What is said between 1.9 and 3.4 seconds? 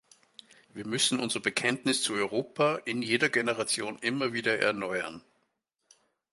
zu Europa in jeder